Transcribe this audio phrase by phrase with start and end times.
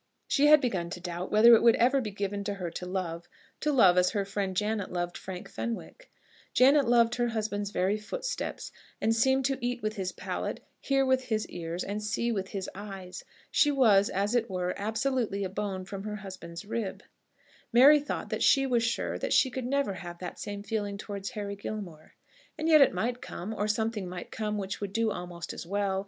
[0.27, 3.29] She had begun to doubt whether it would ever be given to her to love,
[3.59, 6.11] to love as her friend Janet loved Frank Fenwick.
[6.55, 11.25] Janet loved her husband's very footsteps, and seemed to eat with his palate, hear with
[11.25, 13.23] his ears, and see with his eyes.
[13.51, 17.03] She was, as it were, absolutely a bone from her husband's rib.
[17.71, 21.29] Mary thought that she was sure that she could never have that same feeling towards
[21.29, 22.15] Henry Gilmore.
[22.57, 25.99] And yet it might come; or something might come which would do almost as well.